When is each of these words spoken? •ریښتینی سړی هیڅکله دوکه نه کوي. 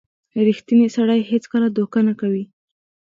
•ریښتینی 0.47 0.87
سړی 0.97 1.19
هیڅکله 1.31 1.67
دوکه 1.77 1.99
نه 2.07 2.13
کوي. 2.21 2.43